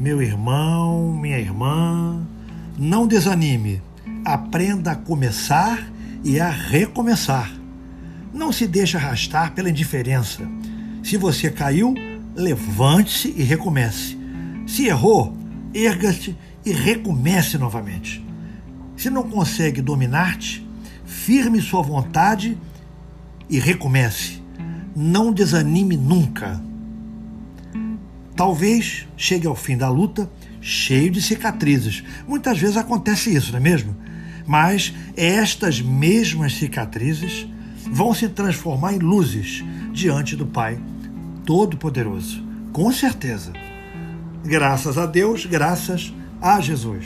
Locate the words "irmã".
1.38-2.26